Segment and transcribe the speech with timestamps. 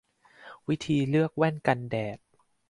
[0.67, 2.17] วิธีเลือกแว่นกันแดด